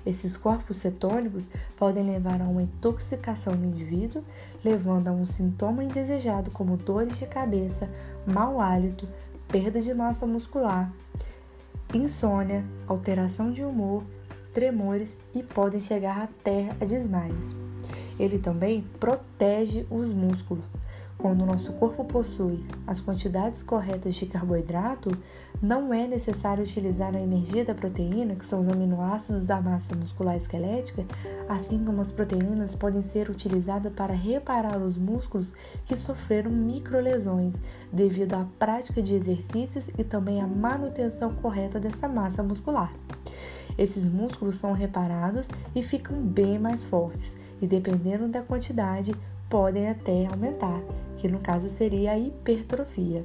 Esses 0.06 0.36
corpos 0.36 0.76
cetônicos 0.76 1.50
podem 1.76 2.06
levar 2.06 2.40
a 2.40 2.44
uma 2.44 2.62
intoxicação 2.62 3.56
no 3.56 3.66
indivíduo, 3.66 4.22
levando 4.64 5.08
a 5.08 5.12
um 5.12 5.26
sintoma 5.26 5.82
indesejado 5.82 6.52
como 6.52 6.76
dores 6.76 7.18
de 7.18 7.26
cabeça, 7.26 7.90
mau 8.24 8.60
hálito, 8.60 9.08
perda 9.48 9.80
de 9.80 9.92
massa 9.92 10.24
muscular, 10.24 10.92
insônia, 11.92 12.64
alteração 12.86 13.50
de 13.50 13.64
humor, 13.64 14.04
tremores 14.54 15.16
e 15.34 15.42
podem 15.42 15.80
chegar 15.80 16.22
até 16.22 16.70
a 16.80 16.84
desmaios. 16.84 17.56
Ele 18.18 18.38
também 18.38 18.86
protege 19.00 19.86
os 19.90 20.12
músculos. 20.12 20.64
Quando 21.18 21.42
o 21.42 21.46
nosso 21.46 21.72
corpo 21.72 22.04
possui 22.04 22.62
as 22.86 23.00
quantidades 23.00 23.62
corretas 23.62 24.14
de 24.14 24.26
carboidrato, 24.26 25.10
não 25.62 25.92
é 25.92 26.06
necessário 26.06 26.62
utilizar 26.62 27.16
a 27.16 27.20
energia 27.20 27.64
da 27.64 27.74
proteína, 27.74 28.36
que 28.36 28.44
são 28.44 28.60
os 28.60 28.68
aminoácidos 28.68 29.46
da 29.46 29.60
massa 29.60 29.96
muscular 29.96 30.36
esquelética, 30.36 31.06
assim 31.48 31.82
como 31.82 32.02
as 32.02 32.12
proteínas 32.12 32.74
podem 32.74 33.00
ser 33.00 33.30
utilizadas 33.30 33.92
para 33.94 34.12
reparar 34.12 34.76
os 34.76 34.98
músculos 34.98 35.54
que 35.86 35.96
sofreram 35.96 36.50
microlesões 36.50 37.56
devido 37.90 38.34
à 38.34 38.46
prática 38.58 39.00
de 39.00 39.14
exercícios 39.14 39.88
e 39.96 40.04
também 40.04 40.42
à 40.42 40.46
manutenção 40.46 41.34
correta 41.34 41.80
dessa 41.80 42.06
massa 42.06 42.42
muscular. 42.42 42.92
Esses 43.78 44.08
músculos 44.08 44.56
são 44.56 44.72
reparados 44.72 45.48
e 45.74 45.82
ficam 45.82 46.16
bem 46.20 46.58
mais 46.58 46.84
fortes, 46.84 47.36
e 47.60 47.66
dependendo 47.66 48.28
da 48.28 48.42
quantidade, 48.42 49.14
podem 49.48 49.88
até 49.88 50.26
aumentar, 50.26 50.80
que 51.18 51.28
no 51.28 51.38
caso 51.38 51.68
seria 51.68 52.12
a 52.12 52.18
hipertrofia. 52.18 53.24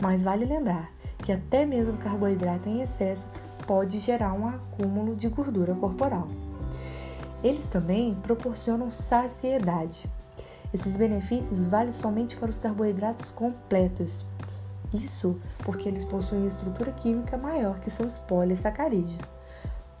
Mas 0.00 0.22
vale 0.22 0.44
lembrar 0.44 0.90
que 1.24 1.32
até 1.32 1.64
mesmo 1.64 1.96
carboidrato 1.96 2.68
em 2.68 2.82
excesso 2.82 3.26
pode 3.66 3.98
gerar 3.98 4.32
um 4.32 4.48
acúmulo 4.48 5.16
de 5.16 5.28
gordura 5.28 5.74
corporal. 5.74 6.28
Eles 7.42 7.66
também 7.66 8.14
proporcionam 8.22 8.90
saciedade. 8.90 10.08
Esses 10.72 10.96
benefícios 10.96 11.60
valem 11.60 11.90
somente 11.90 12.36
para 12.36 12.50
os 12.50 12.58
carboidratos 12.58 13.30
completos. 13.30 14.24
Isso 14.92 15.38
porque 15.64 15.88
eles 15.88 16.04
possuem 16.04 16.46
estrutura 16.46 16.92
química 16.92 17.36
maior 17.36 17.78
que 17.80 17.90
são 17.90 18.06
os 18.06 18.14
polissacarídeos. 18.14 19.18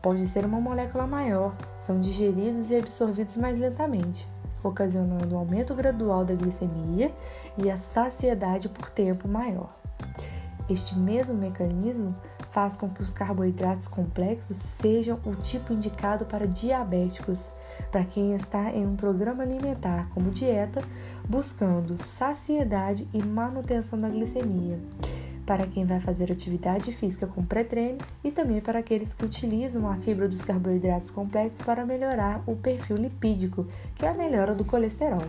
Pode 0.00 0.26
ser 0.26 0.44
uma 0.44 0.60
molécula 0.60 1.06
maior, 1.06 1.54
são 1.80 2.00
digeridos 2.00 2.70
e 2.70 2.76
absorvidos 2.76 3.36
mais 3.36 3.58
lentamente, 3.58 4.26
ocasionando 4.62 5.34
um 5.34 5.38
aumento 5.38 5.74
gradual 5.74 6.24
da 6.24 6.34
glicemia 6.34 7.12
e 7.56 7.70
a 7.70 7.76
saciedade 7.76 8.68
por 8.68 8.90
tempo 8.90 9.28
maior. 9.28 9.74
Este 10.68 10.98
mesmo 10.98 11.36
mecanismo 11.36 12.14
faz 12.50 12.76
com 12.76 12.88
que 12.88 13.02
os 13.02 13.12
carboidratos 13.12 13.86
complexos 13.86 14.56
sejam 14.56 15.20
o 15.24 15.34
tipo 15.36 15.72
indicado 15.72 16.24
para 16.24 16.46
diabéticos, 16.46 17.50
para 17.92 18.04
quem 18.04 18.34
está 18.34 18.70
em 18.70 18.86
um 18.86 18.96
programa 18.96 19.42
alimentar 19.42 20.08
como 20.12 20.30
dieta, 20.30 20.82
buscando 21.28 21.98
saciedade 21.98 23.06
e 23.12 23.22
manutenção 23.22 24.00
da 24.00 24.08
glicemia 24.08 24.78
para 25.46 25.66
quem 25.66 25.86
vai 25.86 26.00
fazer 26.00 26.30
atividade 26.30 26.90
física 26.90 27.26
com 27.26 27.46
pré-treino 27.46 27.98
e 28.24 28.32
também 28.32 28.60
para 28.60 28.80
aqueles 28.80 29.14
que 29.14 29.24
utilizam 29.24 29.88
a 29.88 29.96
fibra 29.96 30.28
dos 30.28 30.42
carboidratos 30.42 31.10
complexos 31.10 31.62
para 31.62 31.86
melhorar 31.86 32.42
o 32.46 32.56
perfil 32.56 32.96
lipídico, 32.96 33.66
que 33.94 34.04
é 34.04 34.08
a 34.08 34.14
melhora 34.14 34.54
do 34.54 34.64
colesterol. 34.64 35.22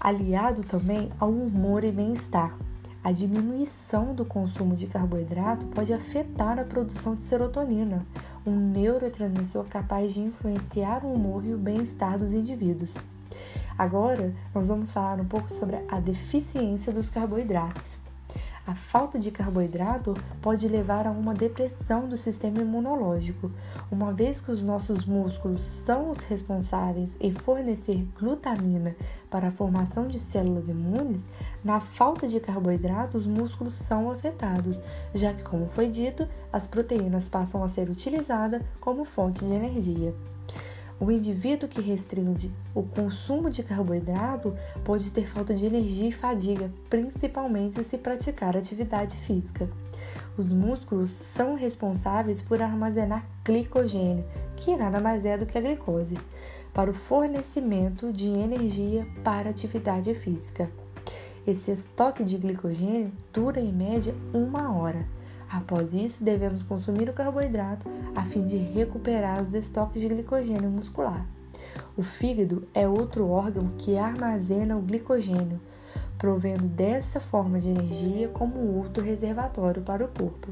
Aliado 0.00 0.64
também 0.64 1.10
ao 1.20 1.30
humor 1.30 1.84
e 1.84 1.92
bem-estar. 1.92 2.58
A 3.04 3.12
diminuição 3.12 4.14
do 4.14 4.24
consumo 4.24 4.74
de 4.74 4.88
carboidrato 4.88 5.66
pode 5.66 5.92
afetar 5.92 6.58
a 6.58 6.64
produção 6.64 7.14
de 7.14 7.22
serotonina, 7.22 8.04
um 8.44 8.54
neurotransmissor 8.54 9.64
capaz 9.64 10.12
de 10.12 10.20
influenciar 10.20 11.04
o 11.04 11.12
humor 11.12 11.44
e 11.44 11.54
o 11.54 11.58
bem-estar 11.58 12.18
dos 12.18 12.32
indivíduos. 12.32 12.96
Agora, 13.78 14.34
nós 14.54 14.68
vamos 14.68 14.90
falar 14.90 15.20
um 15.20 15.24
pouco 15.24 15.52
sobre 15.52 15.76
a 15.88 15.98
deficiência 15.98 16.92
dos 16.92 17.08
carboidratos. 17.08 17.98
A 18.64 18.76
falta 18.76 19.18
de 19.18 19.32
carboidrato 19.32 20.14
pode 20.40 20.68
levar 20.68 21.04
a 21.04 21.10
uma 21.10 21.34
depressão 21.34 22.08
do 22.08 22.16
sistema 22.16 22.60
imunológico, 22.60 23.50
uma 23.90 24.12
vez 24.12 24.40
que 24.40 24.52
os 24.52 24.62
nossos 24.62 25.04
músculos 25.04 25.64
são 25.64 26.10
os 26.10 26.20
responsáveis 26.20 27.16
em 27.20 27.32
fornecer 27.32 28.06
glutamina 28.16 28.94
para 29.28 29.48
a 29.48 29.50
formação 29.50 30.06
de 30.06 30.20
células 30.20 30.68
imunes. 30.68 31.24
Na 31.64 31.80
falta 31.80 32.28
de 32.28 32.38
carboidrato, 32.38 33.16
os 33.18 33.26
músculos 33.26 33.74
são 33.74 34.12
afetados, 34.12 34.80
já 35.12 35.34
que, 35.34 35.42
como 35.42 35.66
foi 35.66 35.88
dito, 35.88 36.28
as 36.52 36.64
proteínas 36.64 37.28
passam 37.28 37.64
a 37.64 37.68
ser 37.68 37.90
utilizadas 37.90 38.62
como 38.80 39.04
fonte 39.04 39.44
de 39.44 39.52
energia. 39.52 40.14
O 41.02 41.10
indivíduo 41.10 41.68
que 41.68 41.80
restringe 41.80 42.52
o 42.72 42.84
consumo 42.84 43.50
de 43.50 43.64
carboidrato 43.64 44.54
pode 44.84 45.10
ter 45.10 45.26
falta 45.26 45.52
de 45.52 45.66
energia 45.66 46.08
e 46.08 46.12
fadiga, 46.12 46.72
principalmente 46.88 47.82
se 47.82 47.98
praticar 47.98 48.56
atividade 48.56 49.16
física. 49.16 49.68
Os 50.38 50.48
músculos 50.48 51.10
são 51.10 51.56
responsáveis 51.56 52.40
por 52.40 52.62
armazenar 52.62 53.26
glicogênio, 53.44 54.24
que 54.54 54.76
nada 54.76 55.00
mais 55.00 55.24
é 55.24 55.36
do 55.36 55.44
que 55.44 55.58
a 55.58 55.60
glicose, 55.60 56.16
para 56.72 56.88
o 56.88 56.94
fornecimento 56.94 58.12
de 58.12 58.28
energia 58.28 59.04
para 59.24 59.50
atividade 59.50 60.14
física. 60.14 60.70
Esse 61.44 61.72
estoque 61.72 62.22
de 62.22 62.38
glicogênio 62.38 63.10
dura 63.32 63.58
em 63.58 63.72
média 63.72 64.14
uma 64.32 64.72
hora. 64.72 65.04
Após 65.52 65.92
isso, 65.92 66.24
devemos 66.24 66.62
consumir 66.62 67.10
o 67.10 67.12
carboidrato 67.12 67.86
a 68.16 68.22
fim 68.24 68.42
de 68.42 68.56
recuperar 68.56 69.42
os 69.42 69.52
estoques 69.52 70.00
de 70.00 70.08
glicogênio 70.08 70.70
muscular. 70.70 71.26
O 71.94 72.02
fígado 72.02 72.66
é 72.72 72.88
outro 72.88 73.28
órgão 73.28 73.68
que 73.76 73.98
armazena 73.98 74.78
o 74.78 74.80
glicogênio, 74.80 75.60
provendo 76.16 76.64
dessa 76.64 77.20
forma 77.20 77.60
de 77.60 77.68
energia 77.68 78.28
como 78.28 78.78
outro 78.78 79.04
reservatório 79.04 79.82
para 79.82 80.02
o 80.02 80.08
corpo. 80.08 80.48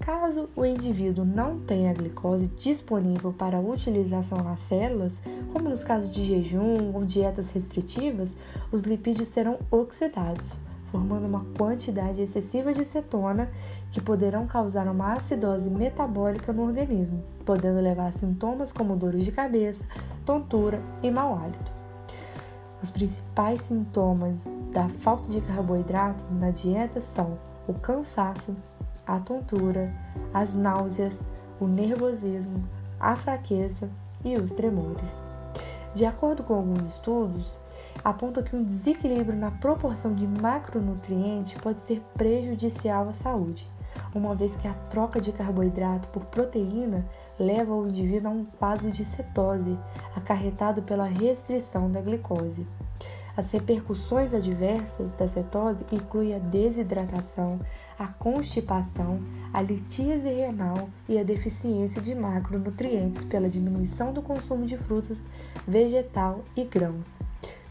Caso 0.00 0.50
o 0.54 0.66
indivíduo 0.66 1.24
não 1.24 1.60
tenha 1.60 1.94
glicose 1.94 2.48
disponível 2.48 3.32
para 3.32 3.58
utilização 3.58 4.36
nas 4.42 4.60
células, 4.60 5.22
como 5.50 5.70
nos 5.70 5.82
casos 5.82 6.10
de 6.10 6.22
jejum 6.22 6.92
ou 6.92 7.06
dietas 7.06 7.50
restritivas, 7.52 8.36
os 8.70 8.82
lipídios 8.82 9.28
serão 9.28 9.58
oxidados 9.70 10.58
formando 10.92 11.26
uma 11.26 11.46
quantidade 11.56 12.20
excessiva 12.20 12.74
de 12.74 12.84
cetona 12.84 13.50
que 13.90 14.00
poderão 14.00 14.46
causar 14.46 14.86
uma 14.86 15.14
acidose 15.14 15.70
metabólica 15.70 16.52
no 16.52 16.62
organismo, 16.62 17.24
podendo 17.46 17.80
levar 17.80 18.08
a 18.08 18.12
sintomas 18.12 18.70
como 18.70 18.94
dores 18.94 19.24
de 19.24 19.32
cabeça, 19.32 19.84
tontura 20.26 20.82
e 21.02 21.10
mau 21.10 21.34
hálito. 21.34 21.72
Os 22.82 22.90
principais 22.90 23.62
sintomas 23.62 24.50
da 24.70 24.88
falta 24.88 25.30
de 25.30 25.40
carboidrato 25.40 26.24
na 26.34 26.50
dieta 26.50 27.00
são 27.00 27.38
o 27.66 27.72
cansaço, 27.72 28.54
a 29.06 29.18
tontura, 29.18 29.90
as 30.34 30.52
náuseas, 30.52 31.26
o 31.58 31.66
nervosismo, 31.66 32.68
a 33.00 33.16
fraqueza 33.16 33.88
e 34.24 34.36
os 34.36 34.52
tremores. 34.52 35.22
De 35.94 36.04
acordo 36.04 36.42
com 36.42 36.54
alguns 36.54 36.86
estudos, 36.88 37.58
aponta 38.04 38.42
que 38.42 38.56
um 38.56 38.64
desequilíbrio 38.64 39.38
na 39.38 39.50
proporção 39.50 40.14
de 40.14 40.26
macronutrientes 40.26 41.54
pode 41.54 41.80
ser 41.80 42.00
prejudicial 42.14 43.08
à 43.08 43.12
saúde, 43.12 43.68
uma 44.14 44.34
vez 44.34 44.56
que 44.56 44.66
a 44.66 44.74
troca 44.90 45.20
de 45.20 45.32
carboidrato 45.32 46.08
por 46.08 46.24
proteína 46.26 47.06
leva 47.38 47.74
o 47.74 47.88
indivíduo 47.88 48.30
a 48.30 48.34
um 48.34 48.44
quadro 48.44 48.90
de 48.90 49.04
cetose, 49.04 49.78
acarretado 50.14 50.82
pela 50.82 51.04
restrição 51.04 51.90
da 51.90 52.00
glicose. 52.00 52.66
As 53.34 53.50
repercussões 53.50 54.34
adversas 54.34 55.14
da 55.14 55.26
cetose 55.26 55.86
incluem 55.90 56.34
a 56.34 56.38
desidratação, 56.38 57.58
a 57.98 58.06
constipação, 58.06 59.20
a 59.54 59.62
litíase 59.62 60.28
renal 60.28 60.90
e 61.08 61.18
a 61.18 61.22
deficiência 61.22 62.02
de 62.02 62.14
macronutrientes 62.14 63.24
pela 63.24 63.48
diminuição 63.48 64.12
do 64.12 64.20
consumo 64.20 64.66
de 64.66 64.76
frutas, 64.76 65.24
vegetal 65.66 66.44
e 66.54 66.64
grãos 66.64 67.18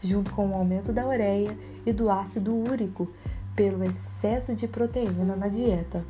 junto 0.02 0.32
com 0.32 0.48
o 0.48 0.54
aumento 0.54 0.92
da 0.92 1.06
ureia 1.06 1.56
e 1.86 1.92
do 1.92 2.10
ácido 2.10 2.54
úrico 2.54 3.08
pelo 3.54 3.84
excesso 3.84 4.54
de 4.54 4.66
proteína 4.66 5.36
na 5.36 5.48
dieta. 5.48 6.04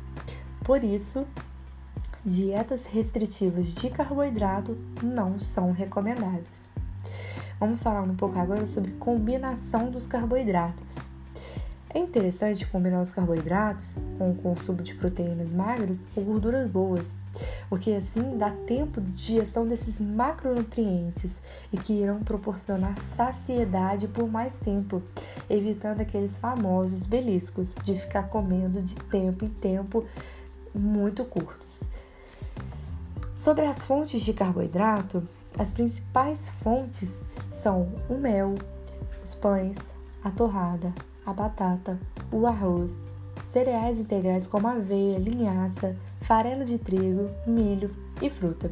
Por 0.63 0.83
isso, 0.83 1.25
dietas 2.25 2.85
restritivas 2.85 3.75
de 3.75 3.89
carboidrato 3.89 4.77
não 5.01 5.39
são 5.39 5.71
recomendadas. 5.71 6.63
Vamos 7.59 7.81
falar 7.81 8.01
um 8.01 8.15
pouco 8.15 8.39
agora 8.39 8.65
sobre 8.65 8.91
combinação 8.91 9.89
dos 9.89 10.07
carboidratos. 10.07 10.97
É 11.93 11.99
interessante 11.99 12.65
combinar 12.65 13.01
os 13.01 13.11
carboidratos 13.11 13.93
com 14.17 14.31
o 14.31 14.35
consumo 14.35 14.81
de 14.81 14.95
proteínas 14.95 15.53
magras 15.53 16.01
ou 16.15 16.23
gorduras 16.23 16.67
boas, 16.67 17.15
porque 17.69 17.91
assim 17.91 18.37
dá 18.37 18.51
tempo 18.51 19.01
de 19.01 19.11
digestão 19.11 19.67
desses 19.67 20.01
macronutrientes 20.01 21.41
e 21.71 21.77
que 21.77 21.93
irão 21.93 22.19
proporcionar 22.19 22.97
saciedade 22.97 24.07
por 24.07 24.29
mais 24.29 24.57
tempo, 24.57 25.01
evitando 25.49 26.01
aqueles 26.01 26.37
famosos 26.37 27.05
beliscos 27.05 27.75
de 27.83 27.95
ficar 27.95 28.29
comendo 28.29 28.81
de 28.81 28.95
tempo 28.95 29.45
em 29.45 29.49
tempo 29.49 30.05
muito 30.73 31.23
curtos. 31.25 31.81
Sobre 33.35 33.65
as 33.65 33.83
fontes 33.83 34.21
de 34.21 34.33
carboidrato, 34.33 35.27
as 35.57 35.71
principais 35.71 36.49
fontes 36.49 37.21
são 37.49 37.89
o 38.09 38.15
mel, 38.15 38.55
os 39.23 39.35
pães, 39.35 39.77
a 40.23 40.31
torrada, 40.31 40.93
a 41.25 41.33
batata, 41.33 41.99
o 42.31 42.47
arroz, 42.47 42.97
cereais 43.51 43.99
integrais 43.99 44.47
como 44.47 44.67
aveia, 44.67 45.17
linhaça, 45.17 45.95
farelo 46.23 46.65
de 46.65 46.77
trigo, 46.77 47.29
milho 47.45 47.91
e 48.21 48.29
fruta. 48.29 48.71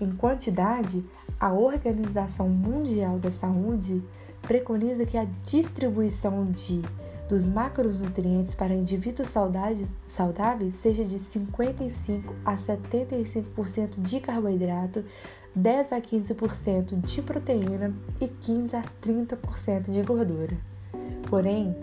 Em 0.00 0.10
quantidade, 0.12 1.04
a 1.38 1.52
Organização 1.52 2.48
Mundial 2.48 3.18
da 3.18 3.30
Saúde 3.30 4.02
preconiza 4.42 5.06
que 5.06 5.16
a 5.16 5.26
distribuição 5.44 6.50
de 6.50 6.82
dos 7.28 7.46
macronutrientes 7.46 8.56
para 8.56 8.74
indivíduos 8.74 9.28
saudáveis 9.28 10.74
seja 10.74 11.04
de 11.04 11.20
55 11.20 12.34
a 12.44 12.56
75% 12.56 13.90
de 13.98 14.18
carboidrato, 14.18 15.04
10 15.54 15.92
a 15.92 16.00
15% 16.00 17.00
de 17.00 17.22
proteína 17.22 17.94
e 18.20 18.26
15 18.26 18.74
a 18.74 18.82
30% 19.00 19.92
de 19.92 20.02
gordura. 20.02 20.58
Porém, 21.28 21.76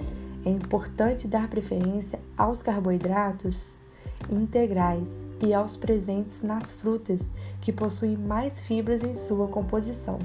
é 0.45 0.49
importante 0.49 1.29
dar 1.29 1.47
preferência 1.47 2.19
aos 2.37 2.61
carboidratos 2.61 3.76
integrais 4.29 5.07
e 5.41 5.53
aos 5.53 5.75
presentes 5.75 6.41
nas 6.41 6.71
frutas, 6.71 7.21
que 7.61 7.71
possuem 7.71 8.17
mais 8.17 8.61
fibras 8.61 9.03
em 9.03 9.13
sua 9.13 9.47
composição. 9.47 10.19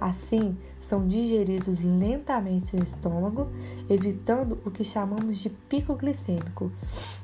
Assim, 0.00 0.56
são 0.80 1.06
digeridos 1.06 1.80
lentamente 1.80 2.76
no 2.76 2.82
estômago, 2.82 3.48
evitando 3.88 4.58
o 4.64 4.70
que 4.70 4.84
chamamos 4.84 5.38
de 5.38 5.48
pico 5.48 5.94
glicêmico, 5.94 6.70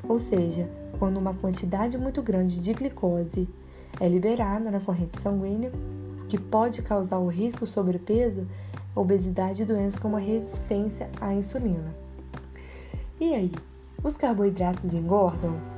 ou 0.09 0.19
seja, 0.19 0.69
quando 0.99 1.17
uma 1.17 1.35
quantidade 1.35 1.99
muito 1.99 2.23
grande 2.23 2.61
de 2.61 2.73
glicose 2.73 3.49
é 3.99 4.09
liberada 4.09 4.71
na 4.71 4.81
corrente 4.81 5.21
sanguínea, 5.21 5.73
que 6.29 6.39
pode 6.39 6.81
causar 6.81 7.19
o 7.19 7.27
risco 7.27 7.67
sobrepeso 7.67 8.47
obesidade 8.95 9.63
e 9.63 9.67
doenças 9.67 9.99
como 9.99 10.17
a 10.17 10.21
resistência 10.21 11.09
à 11.21 11.33
insulina. 11.33 11.95
E 13.21 13.35
aí, 13.35 13.53
os 14.03 14.17
carboidratos 14.17 14.93
engordam? 14.93 15.70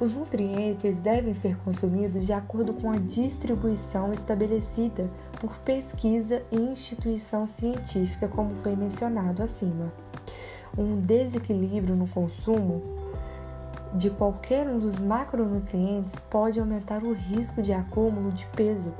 Os 0.00 0.14
nutrientes 0.14 0.96
devem 0.98 1.34
ser 1.34 1.58
consumidos 1.58 2.24
de 2.24 2.32
acordo 2.32 2.72
com 2.72 2.90
a 2.90 2.96
distribuição 2.96 4.14
estabelecida 4.14 5.10
por 5.38 5.58
pesquisa 5.58 6.42
e 6.50 6.56
instituição 6.56 7.46
científica, 7.46 8.26
como 8.26 8.54
foi 8.54 8.74
mencionado 8.74 9.42
acima. 9.42 9.92
Um 10.76 10.98
desequilíbrio 11.02 11.94
no 11.94 12.08
consumo 12.08 12.82
de 13.92 14.08
qualquer 14.08 14.66
um 14.66 14.78
dos 14.78 14.96
macronutrientes 14.98 16.18
pode 16.18 16.58
aumentar 16.58 17.04
o 17.04 17.12
risco 17.12 17.60
de 17.60 17.74
acúmulo 17.74 18.32
de 18.32 18.46
peso, 18.56 18.94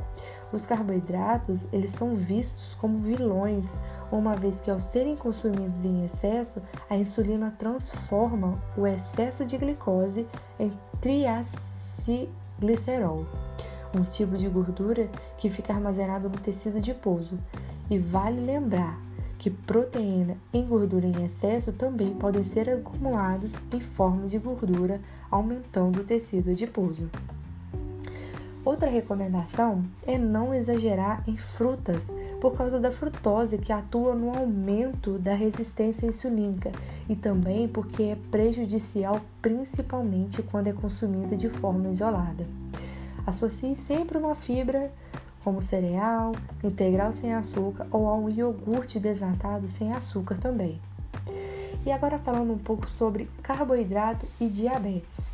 os 0.52 0.66
carboidratos, 0.66 1.66
eles 1.72 1.90
são 1.90 2.16
vistos 2.16 2.74
como 2.74 2.98
vilões, 2.98 3.76
uma 4.10 4.34
vez 4.34 4.58
que 4.58 4.70
ao 4.70 4.80
serem 4.80 5.16
consumidos 5.16 5.84
em 5.84 6.04
excesso, 6.04 6.60
a 6.88 6.96
insulina 6.96 7.54
transforma 7.56 8.60
o 8.76 8.84
excesso 8.84 9.44
de 9.44 9.56
glicose 9.56 10.26
em 10.58 10.72
triacilglicerol, 11.00 13.26
um 13.94 14.02
tipo 14.04 14.36
de 14.36 14.48
gordura 14.48 15.08
que 15.38 15.48
fica 15.48 15.72
armazenado 15.72 16.28
no 16.28 16.38
tecido 16.38 16.78
adiposo. 16.78 17.38
E 17.90 17.96
vale 17.98 18.40
lembrar 18.40 19.00
que 19.38 19.50
proteína 19.50 20.36
e 20.52 20.60
gordura 20.62 21.06
em 21.06 21.24
excesso 21.24 21.72
também 21.72 22.12
podem 22.14 22.42
ser 22.42 22.68
acumulados 22.68 23.54
em 23.72 23.80
forma 23.80 24.26
de 24.26 24.38
gordura, 24.38 25.00
aumentando 25.30 26.00
o 26.00 26.04
tecido 26.04 26.50
adiposo. 26.50 27.08
Outra 28.62 28.90
recomendação 28.90 29.82
é 30.06 30.18
não 30.18 30.52
exagerar 30.52 31.22
em 31.26 31.36
frutas, 31.36 32.14
por 32.40 32.56
causa 32.56 32.78
da 32.78 32.92
frutose 32.92 33.56
que 33.56 33.72
atua 33.72 34.14
no 34.14 34.36
aumento 34.36 35.18
da 35.18 35.34
resistência 35.34 36.06
insulínica 36.06 36.70
e 37.08 37.16
também 37.16 37.66
porque 37.66 38.02
é 38.02 38.18
prejudicial 38.30 39.20
principalmente 39.40 40.42
quando 40.42 40.66
é 40.66 40.72
consumida 40.72 41.36
de 41.36 41.48
forma 41.48 41.88
isolada. 41.88 42.46
Associe 43.26 43.74
sempre 43.74 44.18
uma 44.18 44.34
fibra 44.34 44.90
como 45.42 45.62
cereal, 45.62 46.32
integral 46.62 47.12
sem 47.12 47.32
açúcar 47.32 47.86
ou 47.90 48.08
a 48.08 48.14
um 48.14 48.28
iogurte 48.28 49.00
desnatado 49.00 49.68
sem 49.68 49.92
açúcar 49.92 50.36
também. 50.36 50.78
E 51.86 51.90
agora 51.90 52.18
falando 52.18 52.52
um 52.52 52.58
pouco 52.58 52.90
sobre 52.90 53.28
carboidrato 53.42 54.26
e 54.38 54.48
diabetes. 54.48 55.29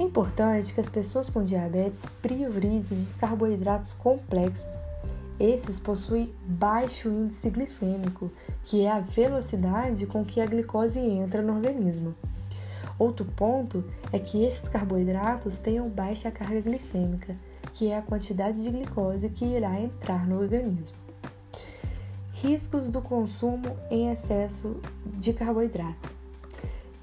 É 0.00 0.02
importante 0.02 0.72
que 0.72 0.80
as 0.80 0.88
pessoas 0.88 1.28
com 1.28 1.44
diabetes 1.44 2.06
priorizem 2.22 3.02
os 3.02 3.16
carboidratos 3.16 3.92
complexos. 3.92 4.86
Esses 5.38 5.78
possuem 5.78 6.32
baixo 6.46 7.10
índice 7.10 7.50
glicêmico, 7.50 8.32
que 8.64 8.80
é 8.86 8.90
a 8.90 9.00
velocidade 9.00 10.06
com 10.06 10.24
que 10.24 10.40
a 10.40 10.46
glicose 10.46 10.98
entra 10.98 11.42
no 11.42 11.54
organismo. 11.54 12.14
Outro 12.98 13.26
ponto 13.26 13.84
é 14.10 14.18
que 14.18 14.42
esses 14.42 14.66
carboidratos 14.70 15.58
tenham 15.58 15.86
baixa 15.90 16.30
carga 16.30 16.62
glicêmica, 16.62 17.36
que 17.74 17.90
é 17.90 17.98
a 17.98 18.02
quantidade 18.02 18.62
de 18.62 18.70
glicose 18.70 19.28
que 19.28 19.44
irá 19.44 19.78
entrar 19.78 20.26
no 20.26 20.40
organismo. 20.40 20.96
Riscos 22.32 22.88
do 22.88 23.02
consumo 23.02 23.76
em 23.90 24.10
excesso 24.10 24.80
de 25.04 25.34
carboidrato. 25.34 26.10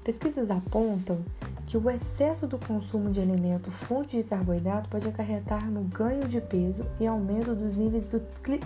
Pesquisas 0.02 0.50
apontam 0.50 1.24
que 1.68 1.76
o 1.76 1.90
excesso 1.90 2.46
do 2.46 2.58
consumo 2.58 3.10
de 3.10 3.20
alimento 3.20 3.70
fonte 3.70 4.16
de 4.16 4.22
carboidrato 4.22 4.88
pode 4.88 5.06
acarretar 5.06 5.70
no 5.70 5.82
ganho 5.82 6.26
de 6.26 6.40
peso 6.40 6.86
e 6.98 7.06
aumento 7.06 7.54
dos 7.54 7.74
níveis 7.74 8.08
do 8.08 8.20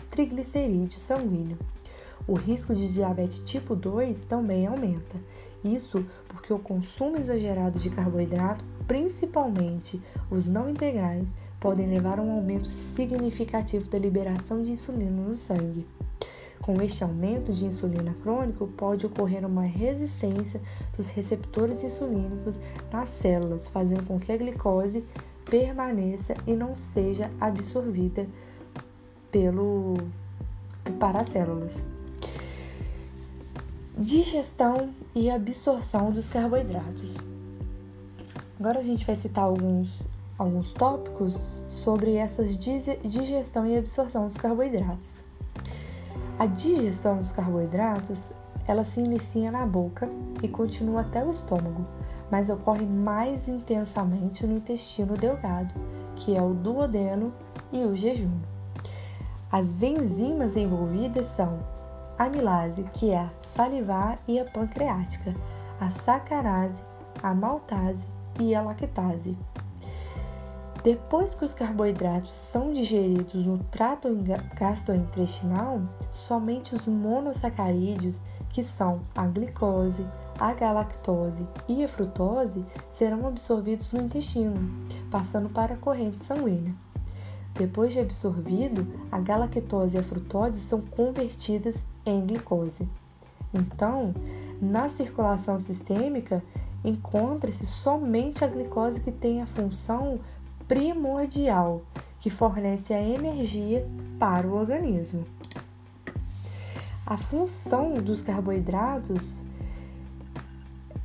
triglicerídeo 0.08 1.00
sanguíneo. 1.00 1.58
O 2.28 2.34
risco 2.34 2.72
de 2.72 2.86
diabetes 2.86 3.40
tipo 3.40 3.74
2 3.74 4.24
também 4.26 4.68
aumenta. 4.68 5.16
Isso 5.64 6.06
porque 6.28 6.52
o 6.52 6.60
consumo 6.60 7.16
exagerado 7.16 7.76
de 7.80 7.90
carboidrato, 7.90 8.64
principalmente 8.86 10.00
os 10.30 10.46
não 10.46 10.70
integrais, 10.70 11.28
podem 11.58 11.88
levar 11.88 12.20
a 12.20 12.22
um 12.22 12.30
aumento 12.30 12.70
significativo 12.70 13.90
da 13.90 13.98
liberação 13.98 14.62
de 14.62 14.70
insulina 14.70 15.22
no 15.22 15.36
sangue. 15.36 15.84
Com 16.62 16.80
este 16.80 17.02
aumento 17.02 17.52
de 17.52 17.66
insulina 17.66 18.14
crônico, 18.22 18.68
pode 18.68 19.04
ocorrer 19.04 19.44
uma 19.44 19.64
resistência 19.64 20.60
dos 20.96 21.08
receptores 21.08 21.82
insulínicos 21.82 22.60
nas 22.92 23.08
células, 23.08 23.66
fazendo 23.66 24.04
com 24.06 24.20
que 24.20 24.30
a 24.30 24.36
glicose 24.36 25.04
permaneça 25.44 26.34
e 26.46 26.54
não 26.54 26.76
seja 26.76 27.28
absorvida 27.40 28.28
pelo, 29.32 29.94
para 31.00 31.20
as 31.20 31.26
células. 31.26 31.84
Digestão 33.98 34.90
e 35.16 35.28
absorção 35.28 36.12
dos 36.12 36.28
carboidratos. 36.28 37.16
Agora 38.60 38.78
a 38.78 38.82
gente 38.82 39.04
vai 39.04 39.16
citar 39.16 39.42
alguns, 39.42 40.00
alguns 40.38 40.72
tópicos 40.72 41.34
sobre 41.68 42.14
essas 42.14 42.56
digestão 42.56 43.66
e 43.66 43.76
absorção 43.76 44.28
dos 44.28 44.36
carboidratos. 44.36 45.22
A 46.42 46.46
digestão 46.46 47.18
dos 47.18 47.30
carboidratos, 47.30 48.32
ela 48.66 48.82
se 48.82 49.00
inicia 49.00 49.48
na 49.52 49.64
boca 49.64 50.10
e 50.42 50.48
continua 50.48 51.02
até 51.02 51.24
o 51.24 51.30
estômago, 51.30 51.86
mas 52.28 52.50
ocorre 52.50 52.84
mais 52.84 53.46
intensamente 53.46 54.44
no 54.44 54.56
intestino 54.56 55.16
delgado, 55.16 55.72
que 56.16 56.36
é 56.36 56.42
o 56.42 56.52
duodeno 56.52 57.32
e 57.70 57.84
o 57.84 57.94
jejum. 57.94 58.40
As 59.52 59.80
enzimas 59.84 60.56
envolvidas 60.56 61.26
são 61.26 61.60
a 62.18 62.24
amilase, 62.24 62.82
que 62.92 63.10
é 63.10 63.20
a 63.20 63.30
salivar 63.54 64.18
e 64.26 64.40
a 64.40 64.44
pancreática, 64.44 65.36
a 65.80 65.90
sacarase, 65.90 66.82
a 67.22 67.32
maltase 67.32 68.08
e 68.40 68.52
a 68.52 68.62
lactase. 68.62 69.38
Depois 70.82 71.32
que 71.32 71.44
os 71.44 71.54
carboidratos 71.54 72.34
são 72.34 72.72
digeridos 72.72 73.46
no 73.46 73.58
trato 73.70 74.08
gastrointestinal, 74.58 75.80
somente 76.10 76.74
os 76.74 76.86
monossacarídeos, 76.86 78.20
que 78.50 78.64
são 78.64 79.00
a 79.14 79.24
glicose, 79.24 80.04
a 80.40 80.52
galactose 80.52 81.46
e 81.68 81.84
a 81.84 81.88
frutose, 81.88 82.64
serão 82.90 83.28
absorvidos 83.28 83.92
no 83.92 84.02
intestino, 84.02 84.68
passando 85.08 85.48
para 85.48 85.74
a 85.74 85.78
corrente 85.78 86.18
sanguínea. 86.24 86.74
Depois 87.54 87.92
de 87.92 88.00
absorvido, 88.00 88.84
a 89.10 89.20
galactose 89.20 89.96
e 89.96 90.00
a 90.00 90.02
frutose 90.02 90.58
são 90.58 90.80
convertidas 90.80 91.84
em 92.04 92.26
glicose. 92.26 92.88
Então, 93.54 94.12
na 94.60 94.88
circulação 94.88 95.60
sistêmica, 95.60 96.42
encontra-se 96.84 97.66
somente 97.66 98.44
a 98.44 98.48
glicose 98.48 99.00
que 99.00 99.12
tem 99.12 99.40
a 99.40 99.46
função 99.46 100.18
primordial 100.72 101.82
que 102.18 102.30
fornece 102.30 102.94
a 102.94 103.02
energia 103.02 103.86
para 104.18 104.46
o 104.46 104.54
organismo. 104.54 105.26
A 107.04 107.18
função 107.18 107.92
dos 107.92 108.22
carboidratos 108.22 109.42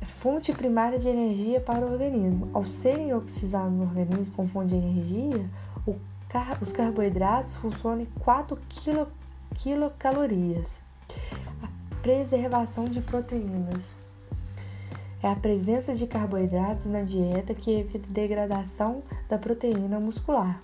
é 0.00 0.06
fonte 0.06 0.54
primária 0.54 0.98
de 0.98 1.06
energia 1.06 1.60
para 1.60 1.84
o 1.84 1.92
organismo. 1.92 2.48
Ao 2.54 2.64
serem 2.64 3.12
oxidados 3.12 3.70
no 3.70 3.82
organismo 3.82 4.24
com 4.34 4.48
fonte 4.48 4.68
de 4.68 4.76
energia, 4.76 5.50
car 6.30 6.56
os 6.62 6.72
carboidratos 6.72 7.54
funcionam 7.56 8.00
em 8.00 8.08
4 8.20 8.58
quilo 8.70 9.06
quilocalorias. 9.54 10.80
A 11.62 12.00
preservação 12.00 12.86
de 12.86 13.02
proteínas 13.02 13.97
é 15.22 15.28
a 15.28 15.34
presença 15.34 15.94
de 15.94 16.06
carboidratos 16.06 16.86
na 16.86 17.02
dieta 17.02 17.54
que 17.54 17.72
evita 17.72 18.06
a 18.08 18.12
degradação 18.12 19.02
da 19.28 19.36
proteína 19.36 19.98
muscular. 19.98 20.62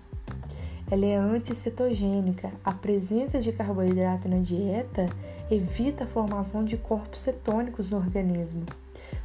Ela 0.91 1.07
é 1.07 1.17
anticetogênica. 1.17 2.53
A 2.65 2.73
presença 2.73 3.41
de 3.41 3.51
carboidrato 3.53 4.29
na 4.29 4.39
dieta 4.39 5.09
evita 5.51 6.05
a 6.05 6.07
formação 6.07 6.65
de 6.65 6.77
corpos 6.77 7.21
cetônicos 7.21 7.91
no 7.91 7.97
organismo. 7.97 8.65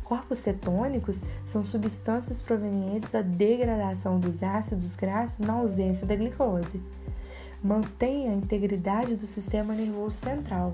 Corpos 0.04 0.40
cetônicos 0.40 1.22
são 1.46 1.64
substâncias 1.64 2.42
provenientes 2.42 3.08
da 3.12 3.22
degradação 3.22 4.20
dos 4.20 4.42
ácidos 4.42 4.96
graxos 4.96 5.46
na 5.46 5.54
ausência 5.54 6.08
da 6.08 6.16
glicose. 6.16 6.82
Mantém 7.62 8.30
a 8.30 8.34
integridade 8.34 9.16
do 9.16 9.28
sistema 9.28 9.76
nervoso 9.76 10.16
central. 10.16 10.74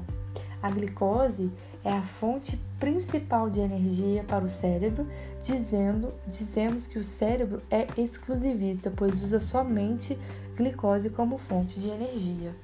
A 0.62 0.70
glicose 0.70 1.52
é 1.84 1.92
a 1.92 2.02
fonte 2.02 2.60
principal 2.80 3.50
de 3.50 3.60
energia 3.60 4.24
para 4.24 4.44
o 4.44 4.50
cérebro, 4.50 5.08
dizendo, 5.44 6.14
dizemos 6.28 6.88
que 6.88 6.98
o 6.98 7.04
cérebro 7.04 7.62
é 7.70 7.88
exclusivista, 7.98 8.92
pois 8.96 9.22
usa 9.24 9.40
somente 9.40 10.18
glicose 10.56 11.10
como 11.10 11.38
fonte 11.38 11.80
de 11.80 11.90
energia. 11.90 12.56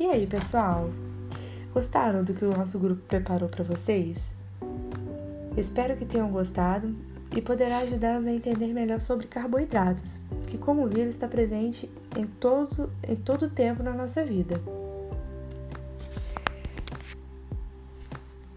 E 0.00 0.06
aí, 0.06 0.26
pessoal? 0.26 0.90
Gostaram 1.74 2.24
do 2.24 2.32
que 2.32 2.44
o 2.44 2.56
nosso 2.56 2.78
grupo 2.78 3.02
preparou 3.02 3.48
para 3.48 3.64
vocês? 3.64 4.16
Espero 5.56 5.96
que 5.96 6.06
tenham 6.06 6.30
gostado 6.30 6.94
e 7.34 7.42
poderá 7.42 7.78
ajudá-los 7.78 8.24
a 8.24 8.32
entender 8.32 8.68
melhor 8.68 9.00
sobre 9.00 9.26
carboidratos, 9.26 10.20
que 10.46 10.56
como 10.56 10.86
viram 10.86 11.08
está 11.08 11.28
presente 11.28 11.90
em 12.16 12.26
todo 12.26 12.90
em 13.06 13.16
todo 13.16 13.50
tempo 13.50 13.82
na 13.82 13.92
nossa 13.92 14.24
vida. 14.24 14.60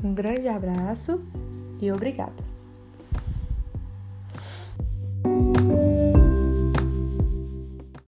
Um 0.03 0.13
grande 0.13 0.47
abraço 0.47 1.21
e 1.79 1.91
obrigada! 1.91 2.50